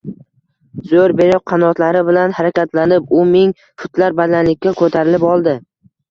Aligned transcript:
Zo‘r 0.91 1.11
berib 1.17 1.41
qanotlari 1.49 1.99
bilan 2.07 2.33
harakatlanib, 2.37 3.11
u 3.17 3.25
ming 3.33 3.51
futlar 3.83 4.15
balandlikka 4.21 4.73
ko‘tarilib 4.81 5.27
oldi 5.33 5.55